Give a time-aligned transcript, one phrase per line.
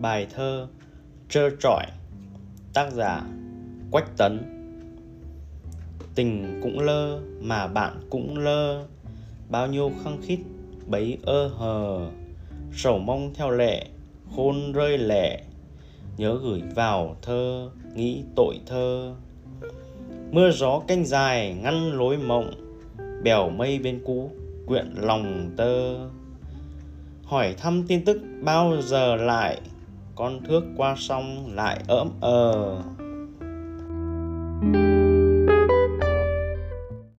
[0.00, 0.66] Bài thơ
[1.28, 1.86] Trơ trọi,
[2.74, 3.22] Tác giả
[3.90, 4.40] Quách Tấn.
[6.14, 8.86] Tình cũng lơ mà bạn cũng lơ,
[9.50, 10.38] Bao nhiêu khăng khít,
[10.86, 12.10] bấy ơ hờ.
[12.72, 13.86] Sầu mong theo lệ,
[14.36, 15.42] Khôn rơi lệ,
[16.16, 19.14] Nhớ gửi vào thơ, Nghĩ tội thơ.
[20.30, 22.50] Mưa gió canh dài ngăn lối mộng,
[23.22, 24.30] Bèo mây bên cũ
[24.66, 26.08] quyện lòng tơ.
[27.24, 29.60] Hỏi thăm tin tức bao giờ lại
[30.18, 32.82] con thước qua sông lại ỡm ờ.